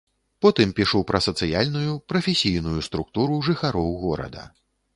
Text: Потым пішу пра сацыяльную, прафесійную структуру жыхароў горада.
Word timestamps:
Потым 0.45 0.71
пішу 0.79 1.01
пра 1.11 1.19
сацыяльную, 1.25 1.93
прафесійную 2.13 2.79
структуру 2.89 3.39
жыхароў 3.51 3.95
горада. 4.07 4.43